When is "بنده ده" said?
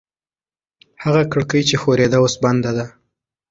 2.43-2.85